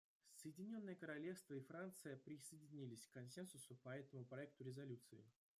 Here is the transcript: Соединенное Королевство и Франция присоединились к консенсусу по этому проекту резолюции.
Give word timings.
Соединенное 0.33 0.95
Королевство 0.95 1.53
и 1.53 1.59
Франция 1.59 2.17
присоединились 2.17 3.05
к 3.05 3.11
консенсусу 3.11 3.75
по 3.83 3.89
этому 3.89 4.25
проекту 4.25 4.63
резолюции. 4.63 5.23